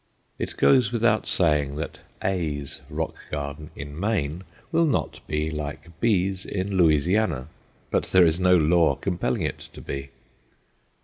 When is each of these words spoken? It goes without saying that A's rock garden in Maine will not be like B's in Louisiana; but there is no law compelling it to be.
It 0.39 0.57
goes 0.57 0.91
without 0.91 1.27
saying 1.27 1.75
that 1.75 1.99
A's 2.23 2.81
rock 2.89 3.13
garden 3.29 3.69
in 3.75 3.99
Maine 3.99 4.43
will 4.71 4.87
not 4.87 5.19
be 5.27 5.51
like 5.51 5.91
B's 5.99 6.43
in 6.43 6.75
Louisiana; 6.75 7.49
but 7.91 8.05
there 8.05 8.25
is 8.25 8.39
no 8.39 8.57
law 8.57 8.95
compelling 8.95 9.43
it 9.43 9.59
to 9.73 9.79
be. 9.79 10.09